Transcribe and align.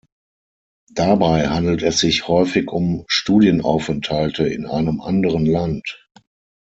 Dabei 0.91 1.49
handelt 1.49 1.83
es 1.83 1.99
sich 1.99 2.27
häufig 2.27 2.71
um 2.71 3.05
Studienaufenthalte 3.07 4.47
in 4.47 4.65
einem 4.65 4.99
anderen 4.99 5.45
Land. 5.45 6.07